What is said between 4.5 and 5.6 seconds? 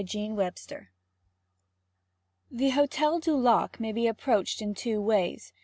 in two ways.